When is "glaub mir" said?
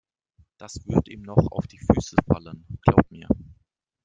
2.83-3.27